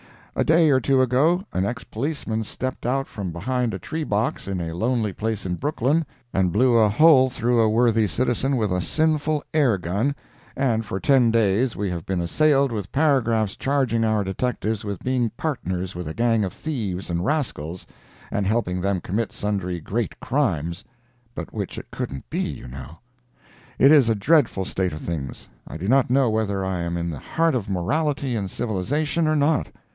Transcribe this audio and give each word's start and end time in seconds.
A 0.35 0.43
day 0.43 0.71
or 0.71 0.79
two 0.79 0.99
ago 1.01 1.43
an 1.53 1.65
ex 1.65 1.83
policeman 1.83 2.43
stepped 2.43 2.87
out 2.87 3.05
from 3.05 3.31
behind 3.31 3.73
a 3.73 3.77
tree 3.79 4.03
box 4.05 4.47
in 4.47 4.59
a 4.59 4.73
lonely 4.73 5.13
place 5.13 5.45
in 5.45 5.55
Brooklyn, 5.55 6.05
and 6.33 6.51
blew 6.51 6.77
a 6.77 6.89
hole 6.89 7.29
through 7.29 7.59
a 7.61 7.69
worthy 7.69 8.07
citizen 8.07 8.55
with 8.55 8.71
a 8.71 8.81
sinful 8.81 9.43
air 9.53 9.77
gun, 9.77 10.15
and 10.55 10.85
for 10.85 10.99
ten 10.99 11.29
days 11.29 11.75
we 11.75 11.91
have 11.91 12.05
been 12.07 12.19
assailed 12.21 12.71
with 12.71 12.91
paragraphs 12.93 13.55
charging 13.55 14.03
our 14.03 14.23
detectives 14.23 14.83
with 14.83 15.03
being 15.03 15.29
partners 15.37 15.93
with 15.93 16.07
a 16.07 16.15
gang 16.15 16.43
of 16.43 16.53
thieves 16.53 17.11
and 17.11 17.23
rascals, 17.23 17.85
and 18.31 18.47
helping 18.47 18.81
them 18.81 19.01
commit 19.01 19.31
sundry 19.31 19.79
great 19.79 20.19
crimes 20.19 20.83
(but 21.35 21.53
which 21.53 21.77
it 21.77 21.91
couldn't 21.91 22.27
be, 22.31 22.39
you 22.39 22.67
know). 22.67 22.97
It 23.77 23.91
is 23.91 24.09
a 24.09 24.15
dreadful 24.15 24.65
state 24.65 24.93
of 24.93 25.01
things. 25.01 25.49
I 25.67 25.77
do 25.77 25.87
not 25.87 26.09
know 26.09 26.29
whether 26.31 26.65
I 26.65 26.79
am 26.79 26.97
in 26.97 27.11
the 27.11 27.19
heart 27.19 27.53
of 27.53 27.69
morality 27.69 28.35
and 28.35 28.49
civilization, 28.49 29.27
or 29.27 29.35
not. 29.35 29.67